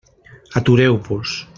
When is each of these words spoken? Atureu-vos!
Atureu-vos! 0.57 1.31